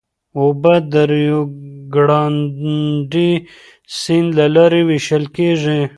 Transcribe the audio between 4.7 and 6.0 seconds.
وېشل کېږي.